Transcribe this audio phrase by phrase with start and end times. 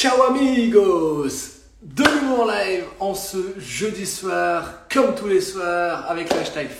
[0.00, 6.32] Ciao amigos De nouveau en live en ce jeudi soir, comme tous les soirs, avec
[6.32, 6.70] le hashtag.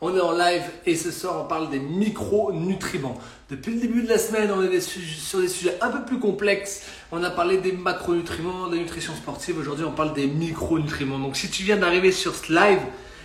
[0.00, 3.16] On est en live et ce soir on parle des micronutriments.
[3.48, 6.82] Depuis le début de la semaine, on est sur des sujets un peu plus complexes.
[7.12, 9.56] On a parlé des macronutriments, de la nutrition sportive.
[9.56, 11.20] Aujourd'hui, on parle des micronutriments.
[11.20, 12.80] Donc si tu viens d'arriver sur ce live,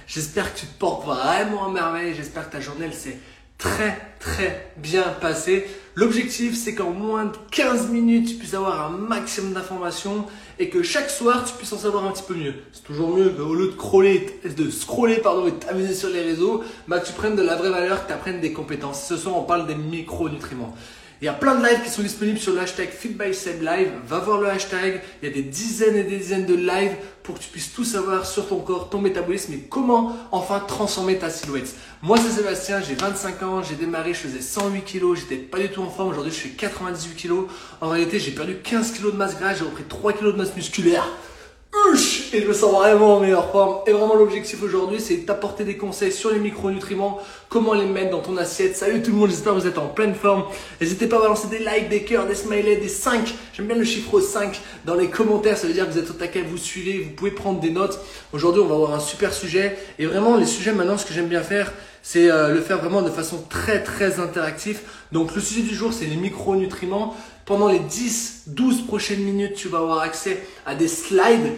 [0.05, 2.13] j'espère que tu te portes vraiment à merveille.
[2.13, 3.17] J'espère que ta journée s'est
[3.57, 5.67] très très bien passée.
[5.95, 10.25] L'objectif, c'est qu'en moins de 15 minutes, tu puisses avoir un maximum d'informations
[10.59, 12.53] et que chaque soir, tu puisses en savoir un petit peu mieux.
[12.73, 16.63] C'est toujours mieux qu'au lieu de scroller, de scroller pardon, et t'amuser sur les réseaux,
[16.87, 19.07] bah, tu prennes de la vraie valeur, que tu apprennes des compétences.
[19.07, 20.75] Ce soir, on parle des micronutriments.
[21.21, 22.89] Il y a plein de lives qui sont disponibles sur le hashtag
[23.61, 23.89] Live.
[24.05, 25.01] Va voir le hashtag.
[25.21, 27.85] Il y a des dizaines et des dizaines de lives pour que tu puisses tout
[27.85, 31.73] savoir sur ton corps, ton métabolisme et comment enfin transformer ta silhouette.
[32.01, 35.69] Moi, c'est Sébastien, j'ai 25 ans, j'ai démarré, je faisais 108 kg, j'étais pas du
[35.69, 36.09] tout en forme.
[36.09, 37.33] Aujourd'hui, je fais 98 kg.
[37.79, 40.55] En réalité, j'ai perdu 15 kg de masse grasse, j'ai repris 3 kg de masse
[40.55, 41.07] musculaire
[42.35, 43.77] et je me sens vraiment en meilleure forme.
[43.87, 48.11] Et vraiment l'objectif aujourd'hui, c'est de t'apporter des conseils sur les micronutriments, comment les mettre
[48.11, 48.75] dans ton assiette.
[48.75, 50.43] Salut tout le monde, j'espère que vous êtes en pleine forme.
[50.81, 53.33] N'hésitez pas à balancer des likes, des cœurs, des smileys, des 5.
[53.53, 56.13] J'aime bien le chiffre 5 dans les commentaires, ça veut dire que vous êtes au
[56.13, 57.99] taquet, vous suivez, vous pouvez prendre des notes.
[58.33, 59.77] Aujourd'hui, on va avoir un super sujet.
[59.97, 61.71] Et vraiment, les sujets maintenant, ce que j'aime bien faire,
[62.07, 64.79] c'est euh, le faire vraiment de façon très très interactive.
[65.11, 67.15] Donc le sujet du jour, c'est les micronutriments.
[67.45, 71.53] Pendant les 10-12 prochaines minutes, tu vas avoir accès à des slides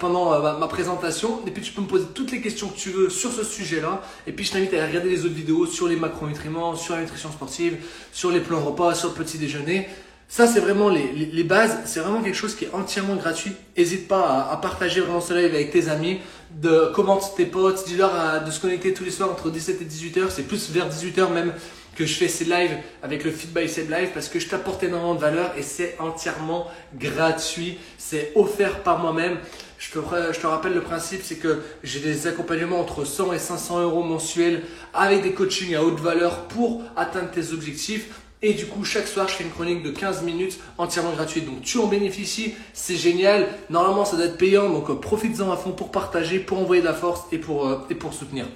[0.00, 1.38] pendant euh, ma présentation.
[1.46, 4.02] Et puis tu peux me poser toutes les questions que tu veux sur ce sujet-là.
[4.26, 7.30] Et puis je t'invite à regarder les autres vidéos sur les macronutriments, sur la nutrition
[7.30, 7.76] sportive,
[8.10, 9.86] sur les plans repas, sur le petit déjeuner.
[10.30, 11.76] Ça, c'est vraiment les, bases.
[11.86, 13.52] C'est vraiment quelque chose qui est entièrement gratuit.
[13.76, 16.20] N'hésite pas à, partager vraiment ce live avec tes amis.
[16.52, 17.84] De, commente tes potes.
[17.84, 20.30] Dis-leur de se connecter tous les soirs entre 17 et 18 heures.
[20.30, 21.52] C'est plus vers 18 heures même
[21.96, 25.16] que je fais ces lives avec le Feed by Live parce que je t'apporte énormément
[25.16, 27.78] de valeur et c'est entièrement gratuit.
[27.98, 29.36] C'est offert par moi-même.
[29.78, 29.98] Je te,
[30.32, 34.04] je te rappelle le principe, c'est que j'ai des accompagnements entre 100 et 500 euros
[34.04, 34.62] mensuels
[34.94, 38.19] avec des coachings à haute valeur pour atteindre tes objectifs.
[38.42, 41.44] Et du coup, chaque soir, je fais une chronique de 15 minutes entièrement gratuite.
[41.44, 43.46] Donc, tu en bénéficies, c'est génial.
[43.68, 46.86] Normalement, ça doit être payant, donc euh, profites-en à fond pour partager, pour envoyer de
[46.86, 48.46] la force et pour, euh, et pour soutenir.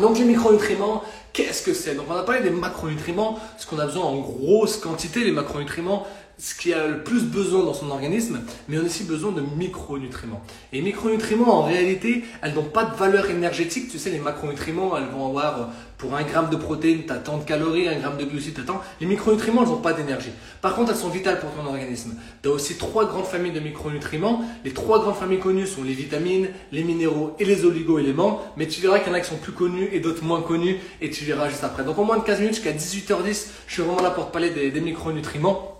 [0.00, 1.94] Donc les micronutriments, qu'est-ce que c'est?
[1.94, 6.06] Donc on a parlé des macronutriments, ce qu'on a besoin en grosse quantité, les macronutriments,
[6.38, 9.40] ce qui a le plus besoin dans son organisme, mais on a aussi besoin de
[9.40, 10.42] micronutriments.
[10.72, 13.88] Et les micronutriments, en réalité, elles n'ont pas de valeur énergétique.
[13.90, 15.64] Tu sais, les macronutriments, elles vont avoir, euh,
[15.96, 18.64] pour un gramme de protéines, tu as tant de calories, un gramme de glucides, tu
[18.64, 18.82] tant.
[19.00, 20.30] Les micronutriments, elles n'ont pas d'énergie.
[20.60, 22.16] Par contre, elles sont vitales pour ton organisme.
[22.42, 24.44] Tu as aussi trois grandes familles de micronutriments.
[24.62, 28.42] Les trois grandes familles connues sont les vitamines, les minéraux et les oligo-éléments.
[28.58, 30.76] Mais tu verras qu'il y en a qui sont plus connus et d'autres moins connus,
[31.00, 31.82] et tu verras juste après.
[31.82, 34.50] Donc en moins de 15 minutes jusqu'à 18h10, je suis vraiment là pour te parler
[34.50, 35.75] des, des micronutriments.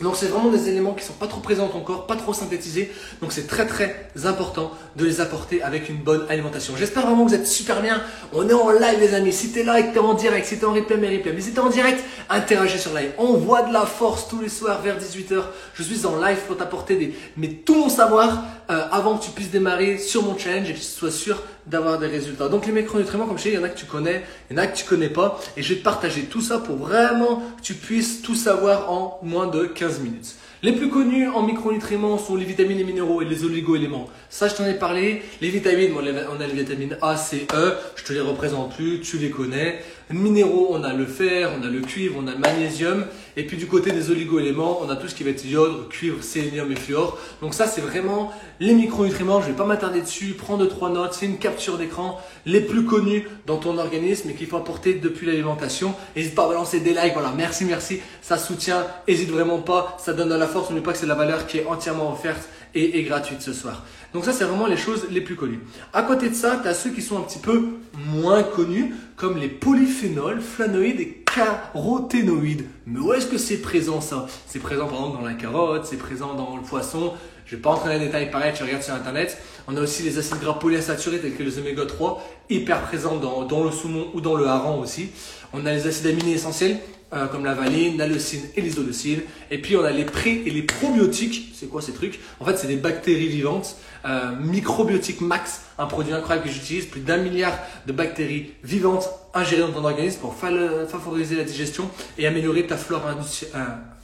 [0.00, 2.92] Donc c'est vraiment des éléments qui sont pas trop présents corps, pas trop synthétisés.
[3.20, 6.74] Donc c'est très très important de les apporter avec une bonne alimentation.
[6.76, 8.02] J'espère vraiment que vous êtes super bien.
[8.32, 9.32] On est en live les amis.
[9.32, 10.96] Si tu es là et que tu es en direct, si tu es en replay,
[10.96, 11.32] mais replay.
[11.32, 13.12] Mais si tu es en direct, interagis sur live.
[13.18, 15.42] On voit de la force tous les soirs vers 18h.
[15.74, 19.30] Je suis en live pour t'apporter des, mais tout mon savoir euh, avant que tu
[19.30, 22.48] puisses démarrer sur mon challenge et que tu sois sûr d'avoir des résultats.
[22.48, 24.60] Donc les micronutriments, comme je dis, il y en a que tu connais, il y
[24.60, 25.40] en a que tu connais pas.
[25.56, 29.18] Et je vais te partager tout ça pour vraiment que tu puisses tout savoir en
[29.22, 30.34] moins de 15 minutes.
[30.64, 34.08] Les plus connus en micronutriments sont les vitamines, les minéraux et les oligo-éléments.
[34.30, 35.20] Ça, je t'en ai parlé.
[35.42, 37.74] Les vitamines, on a les vitamines A, C, E.
[37.96, 39.82] Je te les représente plus, tu les connais.
[40.10, 43.04] Minéraux, on a le fer, on a le cuivre, on a le magnésium.
[43.36, 46.22] Et puis du côté des oligo-éléments, on a tout ce qui va être iode, cuivre,
[46.22, 47.18] sélénium et fluor.
[47.42, 49.42] Donc ça, c'est vraiment les micronutriments.
[49.42, 50.34] Je vais pas m'attarder dessus.
[50.38, 51.12] Prends deux, trois notes.
[51.12, 52.20] C'est une capture d'écran.
[52.46, 55.94] Les plus connus dans ton organisme et qu'il faut apporter depuis l'alimentation.
[56.16, 57.12] N'hésite pas à balancer des likes.
[57.12, 58.00] Voilà, merci, merci.
[58.22, 58.86] Ça soutient.
[59.06, 59.96] N'hésite vraiment pas.
[59.98, 60.70] Ça donne de la force.
[60.70, 63.84] N'oublie pas que c'est la valeur qui est entièrement offerte et, gratuite ce soir.
[64.12, 65.60] Donc ça, c'est vraiment les choses les plus connues.
[65.92, 67.62] À côté de ça, tu as ceux qui sont un petit peu
[67.94, 72.66] moins connus, comme les polyphénols, flavonoïdes et caroténoïdes.
[72.86, 74.26] Mais où est-ce que c'est présent ça?
[74.46, 77.12] C'est présent par exemple dans la carotte, c'est présent dans le poisson.
[77.46, 79.36] Je ne vais pas entrer dans les détails pareil, tu regardes sur internet.
[79.68, 83.44] On a aussi les acides gras polyinsaturés tels que les oméga 3, hyper présents dans,
[83.44, 85.10] dans le saumon ou dans le hareng aussi.
[85.52, 86.78] On a les acides aminés essentiels
[87.12, 89.20] euh, comme la valine, la leucine et l'isoleucine.
[89.50, 91.52] Et puis on a les pré et les probiotiques.
[91.54, 92.18] C'est quoi ces trucs?
[92.40, 93.76] En fait, c'est des bactéries vivantes.
[94.04, 97.56] Euh, Microbiotique Max, un produit incroyable que j'utilise, plus d'un milliard
[97.86, 103.58] de bactéries vivantes ingérées dans ton organisme pour favoriser la digestion et améliorer flore, euh,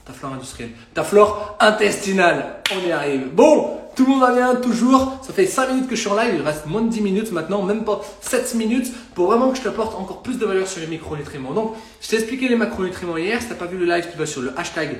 [0.05, 2.61] ta flore industrielle, ta flore intestinale.
[2.75, 3.27] On y arrive.
[3.33, 5.19] Bon, Tout le monde va bien, toujours.
[5.21, 7.31] Ça fait 5 minutes que je suis en live, il reste moins de 10 minutes
[7.31, 10.81] maintenant, même pas 7 minutes, pour vraiment que je t'apporte encore plus de valeur sur
[10.81, 11.53] les micronutriments.
[11.53, 13.41] Donc, je t'ai expliqué les macronutriments hier.
[13.41, 14.97] Si t'as pas vu le live, tu vas sur le hashtag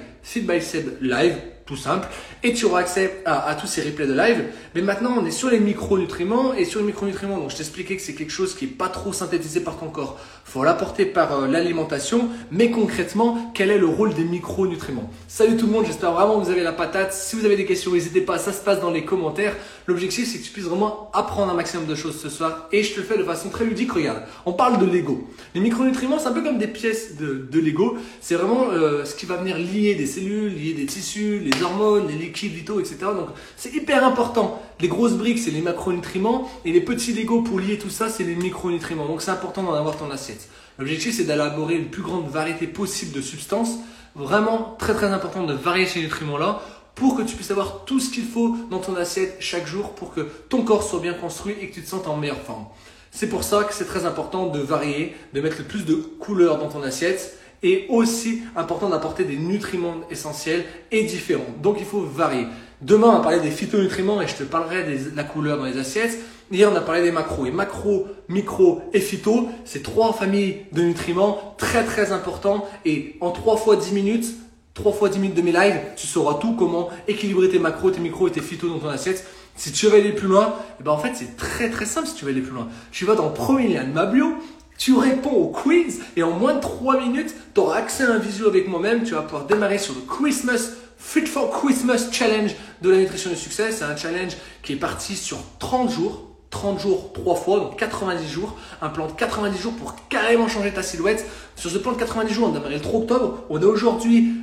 [1.01, 1.35] Live
[1.65, 2.07] tout simple,
[2.43, 4.45] et tu auras accès à, tous ces replays de live.
[4.75, 8.01] Mais maintenant, on est sur les micronutriments, et sur les micronutriments, donc je t'expliquais que
[8.01, 10.19] c'est quelque chose qui est pas trop synthétisé par ton corps.
[10.43, 15.09] faut l'apporter par euh, l'alimentation, mais concrètement, quel est le rôle des micronutriments?
[15.27, 17.13] Salut tout le monde, j'espère vraiment que vous avez la patate.
[17.13, 19.55] Si vous avez des questions, n'hésitez pas, ça se passe dans les commentaires.
[19.87, 22.93] L'objectif, c'est que tu puisses vraiment apprendre un maximum de choses ce soir, et je
[22.93, 23.91] te le fais de façon très ludique.
[23.91, 25.27] Regarde, on parle de Lego.
[25.55, 27.97] Les micronutriments, c'est un peu comme des pièces de, de Lego.
[28.19, 32.07] C'est vraiment euh, ce qui va venir lier des cellules, lier des tissus, les hormones,
[32.07, 32.97] les liquides vitaux, etc.
[33.01, 34.61] Donc c'est hyper important.
[34.79, 38.23] Les grosses briques, c'est les macronutriments et les petits Legos pour lier tout ça, c'est
[38.23, 39.05] les micronutriments.
[39.05, 40.49] Donc c'est important d'en avoir ton assiette.
[40.79, 43.77] L'objectif, c'est d'élaborer une plus grande variété possible de substances.
[44.15, 46.61] Vraiment très très important de varier ces nutriments-là
[46.95, 50.13] pour que tu puisses avoir tout ce qu'il faut dans ton assiette chaque jour pour
[50.13, 52.65] que ton corps soit bien construit et que tu te sentes en meilleure forme.
[53.11, 56.57] C'est pour ça que c'est très important de varier, de mettre le plus de couleurs
[56.57, 61.45] dans ton assiette et aussi important d'apporter des nutriments essentiels et différents.
[61.61, 62.47] Donc il faut varier.
[62.81, 65.77] Demain, on va parler des phytonutriments et je te parlerai de la couleur dans les
[65.77, 66.17] assiettes.
[66.51, 67.45] Hier, on a parlé des macros.
[67.45, 72.65] Et macro, micro et phyto, c'est trois familles de nutriments très très importants.
[72.83, 74.25] Et en 3 fois 10 minutes,
[74.73, 78.01] 3 fois 10 minutes de mes lives, tu sauras tout comment équilibrer tes macros, tes
[78.01, 79.25] micros et tes phytos dans ton assiette.
[79.55, 82.07] Si tu veux aller plus loin, et eh ben en fait c'est très très simple
[82.07, 82.67] si tu veux aller plus loin.
[82.91, 84.33] Tu vas dans le premier lien de ma bio,
[84.77, 88.17] tu réponds au quiz et en moins de 3 minutes, tu auras accès à un
[88.17, 89.03] visio avec moi-même.
[89.03, 93.35] Tu vas pouvoir démarrer sur le Christmas Fit for Christmas Challenge de la nutrition du
[93.35, 93.71] succès.
[93.71, 94.33] C'est un challenge
[94.63, 96.27] qui est parti sur 30 jours.
[96.51, 98.57] 30 jours, 3 fois, donc 90 jours.
[98.81, 101.25] Un plan de 90 jours pour carrément changer ta silhouette.
[101.55, 103.43] Sur ce plan de 90 jours, on a démarré le 3 octobre.
[103.49, 104.33] On est aujourd'hui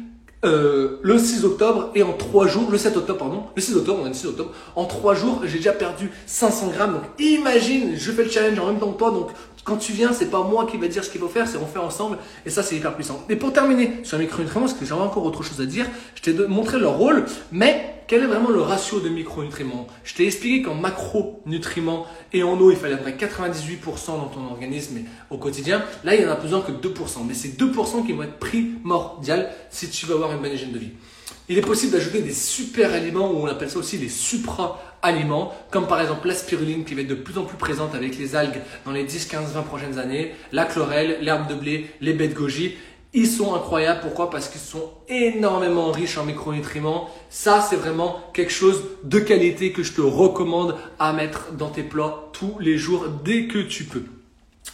[0.45, 3.99] euh, le 6 octobre et en 3 jours, le 7 octobre, pardon, le 6 octobre,
[4.03, 6.93] on est le 6 octobre, en 3 jours, j'ai déjà perdu 500 grammes.
[6.93, 9.11] Donc imagine, je fais le challenge en même temps que toi,
[9.69, 11.67] quand tu viens, c'est pas moi qui va dire ce qu'il faut faire, c'est on
[11.67, 12.17] fait ensemble
[12.47, 13.23] et ça c'est hyper puissant.
[13.29, 16.23] Et pour terminer sur les micronutriments, parce que j'ai encore autre chose à dire, je
[16.23, 19.87] t'ai montré leur rôle, mais quel est vraiment le ratio de micronutriments?
[20.05, 24.29] Je t'ai expliqué qu'en macronutriments et en eau, il fallait à peu près 98% dans
[24.29, 25.85] ton organisme au quotidien.
[26.05, 29.51] Là, il y en a besoin que 2%, mais c'est 2% qui vont être primordial
[29.69, 30.93] si tu veux avoir une bonne hygiène de vie.
[31.51, 35.55] Il est possible d'ajouter des super aliments, ou on appelle ça aussi les supra aliments,
[35.71, 38.37] comme par exemple la spiruline qui va être de plus en plus présente avec les
[38.37, 42.29] algues dans les 10, 15, 20 prochaines années, la chlorelle, l'herbe de blé, les baies
[42.29, 42.75] de goji.
[43.15, 44.01] Ils sont incroyables.
[44.03, 44.29] Pourquoi?
[44.29, 47.09] Parce qu'ils sont énormément riches en micronutriments.
[47.31, 51.83] Ça, c'est vraiment quelque chose de qualité que je te recommande à mettre dans tes
[51.83, 54.05] plats tous les jours dès que tu peux.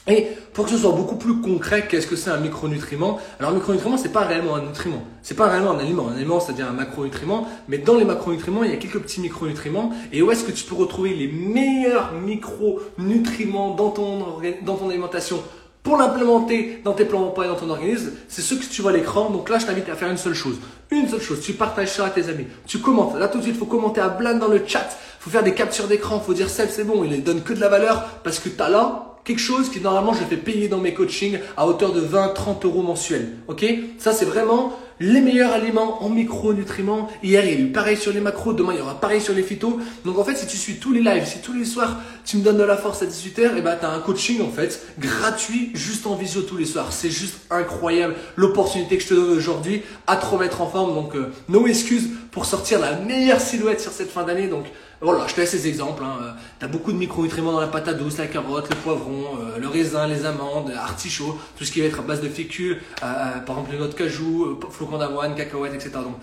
[0.06, 3.18] Et pour que ce soit beaucoup plus concret, qu'est-ce que c'est un micronutriment?
[3.38, 6.08] Alors un micronutriment, c'est pas réellement un nutriment, c'est pas réellement un aliment.
[6.08, 9.92] Un aliment, c'est-à-dire un macronutriment, mais dans les macronutriments, il y a quelques petits micronutriments.
[10.12, 15.42] Et où est-ce que tu peux retrouver les meilleurs micronutriments dans ton, dans ton alimentation
[15.82, 18.90] pour l'implémenter dans tes plans d'emploi et dans ton organisme, c'est ce que tu vois
[18.90, 19.28] à l'écran.
[19.28, 20.56] Donc là, je t'invite à faire une seule chose.
[20.90, 21.40] Une seule chose.
[21.42, 22.46] Tu partages ça à tes amis.
[22.66, 23.18] Tu commentes.
[23.18, 24.88] Là, tout de suite, il faut commenter à blanc dans le chat.
[25.20, 26.20] Faut faire des captures d'écran.
[26.20, 28.70] Faut dire, c'est bon, il ne donne que de la valeur parce que tu as
[28.70, 32.64] là quelque chose qui normalement je fais payer dans mes coachings à hauteur de 20-30
[32.64, 33.32] euros mensuels.
[33.48, 33.64] Ok?
[33.98, 37.08] Ça c'est vraiment les meilleurs aliments en micronutriments.
[37.22, 39.34] Hier, il y a eu pareil sur les macros, demain, il y aura pareil sur
[39.34, 39.78] les phytos.
[40.04, 42.42] Donc, en fait, si tu suis tous les lives, si tous les soirs, tu me
[42.42, 45.70] donnes de la force à 18h, et ben, tu as un coaching, en fait, gratuit,
[45.74, 46.92] juste en visio tous les soirs.
[46.92, 50.94] C'est juste incroyable l'opportunité que je te donne aujourd'hui à te remettre en forme.
[50.94, 54.46] Donc, euh, no excuses pour sortir la meilleure silhouette sur cette fin d'année.
[54.46, 54.66] Donc,
[55.04, 56.02] voilà, je te laisse ces exemples.
[56.02, 56.34] Hein.
[56.58, 59.68] Tu as beaucoup de micronutriments dans la patate douce, la carotte, le poivron, euh, le
[59.68, 63.38] raisin, les amandes, artichaut, tout ce qui va être à base de fécule, euh, euh,
[63.40, 65.90] par exemple les noix de cajou, flocons d'avoine, cacahuètes, etc.
[65.96, 66.16] Donc,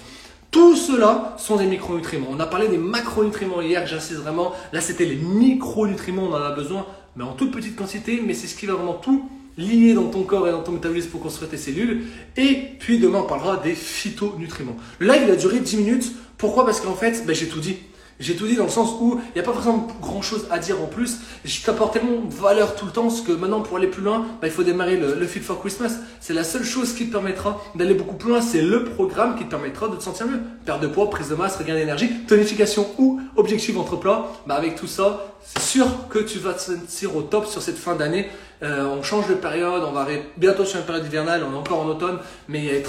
[0.50, 2.28] tout cela sont des micronutriments.
[2.32, 4.52] On a parlé des macronutriments hier, j'insiste vraiment.
[4.74, 8.48] Là, c'était les micronutriments, on en a besoin, mais en toute petite quantité, mais c'est
[8.48, 11.52] ce qui va vraiment tout lier dans ton corps et dans ton métabolisme pour construire
[11.52, 12.06] tes cellules.
[12.36, 14.76] Et puis demain, on parlera des phytonutriments.
[14.98, 16.12] Le live, il a duré 10 minutes.
[16.40, 16.66] Pourquoi?
[16.66, 17.78] Parce qu'en fait, ben, j'ai tout dit.
[18.22, 20.60] J'ai tout dit dans le sens où il n'y a pas forcément grand chose à
[20.60, 21.18] dire en plus.
[21.44, 24.48] Je t'apporte tellement de valeur tout le temps que maintenant pour aller plus loin, bah,
[24.48, 25.94] il faut démarrer le, Fit for Christmas.
[26.20, 28.42] C'est la seule chose qui te permettra d'aller beaucoup plus loin.
[28.42, 30.40] C'est le programme qui te permettra de te sentir mieux.
[30.66, 34.28] Perte de poids, prise de masse, regain d'énergie, tonification ou objectif entre plats.
[34.46, 37.78] Bah, avec tout ça, c'est sûr que tu vas te sentir au top sur cette
[37.78, 38.28] fin d'année.
[38.62, 40.06] Euh, on change de période, on va
[40.38, 42.82] bientôt sur une période hivernale, on est encore en automne, mais il y, a,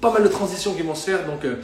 [0.00, 1.26] pas mal de transitions qui vont se faire.
[1.26, 1.56] Donc, euh,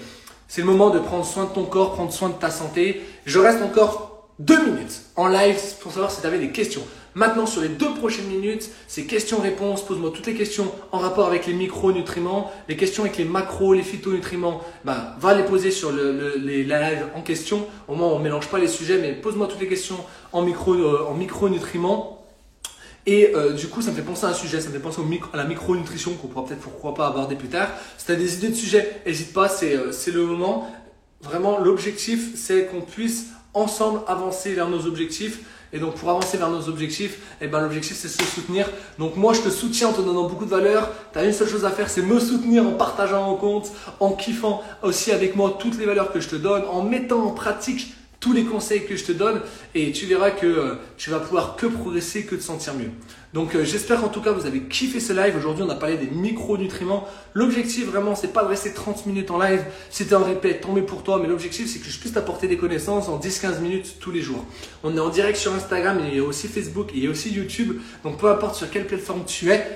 [0.49, 3.02] c'est le moment de prendre soin de ton corps, prendre soin de ta santé.
[3.26, 6.83] Je reste encore deux minutes en live pour savoir si tu avais des questions.
[7.14, 9.87] Maintenant, sur les deux prochaines minutes, c'est questions-réponses.
[9.87, 13.85] Pose-moi toutes les questions en rapport avec les micronutriments, les questions avec les macros, les
[13.85, 14.61] phytonutriments.
[14.85, 17.66] Ben, va les poser sur le, les lives en question.
[17.87, 19.97] Au moins, on ne mélange pas les sujets, mais pose-moi toutes les questions
[20.33, 22.26] en, euh, en micronutriments.
[23.07, 25.00] Et euh, du coup, ça me fait penser à un sujet, ça me fait penser
[25.33, 27.69] à la micronutrition qu'on pourra peut-être pourquoi pas aborder plus tard.
[27.99, 30.69] Si tu as des idées de sujets, n'hésite pas, euh, c'est le moment.
[31.21, 35.40] Vraiment, l'objectif, c'est qu'on puisse ensemble avancer vers nos objectifs.
[35.73, 38.71] Et donc pour avancer vers nos objectifs, eh ben, l'objectif c'est se soutenir.
[39.00, 40.88] Donc moi je te soutiens en te donnant beaucoup de valeur.
[41.12, 44.12] Tu as une seule chose à faire, c'est me soutenir en partageant mon compte, en
[44.12, 47.92] kiffant aussi avec moi toutes les valeurs que je te donne, en mettant en pratique
[48.25, 49.43] tous les conseils que je te donne
[49.75, 52.88] et tu verras que euh, tu vas pouvoir que progresser, que te sentir mieux.
[53.35, 55.37] Donc euh, j'espère qu'en tout cas vous avez kiffé ce live.
[55.37, 57.07] Aujourd'hui on a parlé des micronutriments.
[57.35, 59.62] L'objectif vraiment c'est pas de rester 30 minutes en live.
[59.90, 63.11] C'était en répète, tombé pour toi, mais l'objectif c'est que je puisse t'apporter des connaissances
[63.11, 64.47] en 10-15 minutes tous les jours.
[64.85, 67.31] On est en direct sur Instagram, il y a aussi Facebook, il y a aussi
[67.31, 67.78] YouTube.
[68.04, 69.66] Donc peu importe sur quelle plateforme tu es,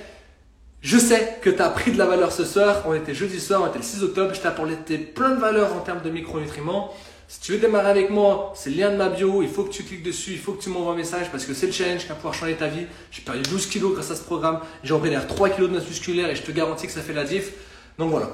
[0.81, 2.85] je sais que tu as pris de la valeur ce soir.
[2.87, 4.33] On était jeudi soir, on était le 6 octobre.
[4.33, 6.95] Je t'ai apporté plein de valeurs en termes de micronutriments.
[7.31, 9.43] Si tu veux démarrer avec moi, c'est le lien de ma bio.
[9.43, 11.53] Il faut que tu cliques dessus, il faut que tu m'envoies un message parce que
[11.53, 12.87] c'est le challenge qui va pouvoir changer ta vie.
[13.11, 14.61] J'ai perdu 12 kilos grâce à ce programme.
[14.83, 17.25] J'ai enlevé 3 kilos de masse musculaire et je te garantis que ça fait la
[17.25, 17.53] diff.
[17.99, 18.31] Donc voilà.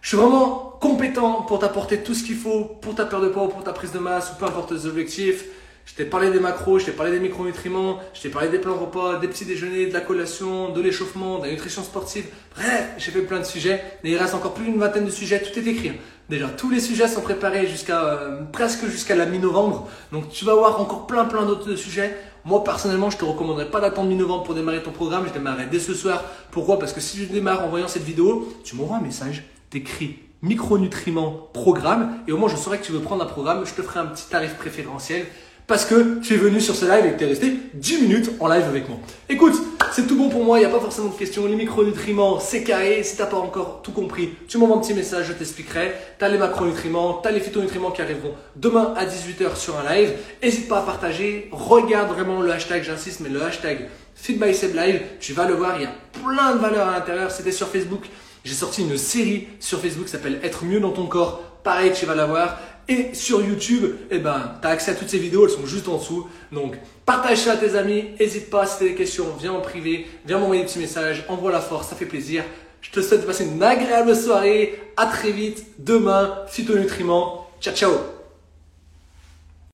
[0.00, 3.50] Je suis vraiment compétent pour t'apporter tout ce qu'il faut pour ta perte de poids,
[3.50, 5.44] pour ta prise de masse ou peu importe tes objectifs.
[5.88, 8.76] Je t'ai parlé des macros, je t'ai parlé des micronutriments, je t'ai parlé des plans
[8.76, 12.26] repas, des petits déjeuners, de la collation, de l'échauffement, de la nutrition sportive.
[12.54, 13.82] Bref, j'ai fait plein de sujets.
[14.04, 15.40] Et il reste encore plus d'une vingtaine de sujets.
[15.40, 15.92] Tout est écrit.
[16.28, 19.88] Déjà, tous les sujets sont préparés jusqu'à euh, presque jusqu'à la mi-novembre.
[20.12, 22.14] Donc, tu vas voir encore plein, plein d'autres sujets.
[22.44, 25.24] Moi, personnellement, je te recommanderais pas d'attendre mi-novembre pour démarrer ton programme.
[25.26, 26.22] Je démarrerai dès ce soir.
[26.50, 26.78] Pourquoi?
[26.78, 31.48] Parce que si je démarre en voyant cette vidéo, tu m'envoies un message, t'écris micronutriments
[31.52, 33.64] programme et au moins je saurai que tu veux prendre un programme.
[33.64, 35.26] Je te ferai un petit tarif préférentiel
[35.68, 38.30] parce que tu es venu sur ce live et que tu es resté 10 minutes
[38.40, 38.98] en live avec moi.
[39.28, 39.54] Écoute,
[39.92, 41.46] c'est tout bon pour moi, il n'y a pas forcément de questions.
[41.46, 43.02] Les micronutriments, c'est carré.
[43.04, 45.92] Si tu pas encore tout compris, tu m'envoies un petit message, je t'expliquerai.
[46.18, 49.94] Tu as les macronutriments, tu as les phytonutriments qui arriveront demain à 18h sur un
[49.94, 50.12] live.
[50.42, 53.88] N'hésite pas à partager, regarde vraiment le hashtag, j'insiste, mais le hashtag
[54.26, 57.30] Live, tu vas le voir, il y a plein de valeurs à l'intérieur.
[57.30, 58.04] C'était sur Facebook.
[58.44, 61.42] J'ai sorti une série sur Facebook qui s'appelle Être mieux dans ton corps.
[61.62, 62.58] Pareil, tu vas la voir.
[62.88, 65.88] Et sur YouTube, eh ben, tu as accès à toutes ces vidéos, elles sont juste
[65.88, 66.26] en dessous.
[66.52, 69.60] Donc, partage ça à tes amis, n'hésite pas, si tu as des questions, viens en
[69.60, 72.44] privé, viens m'envoyer des petits messages, envoie la force, ça fait plaisir.
[72.80, 77.46] Je te souhaite de passer une agréable soirée, à très vite, demain, phytonutriments.
[77.60, 78.17] Ciao, ciao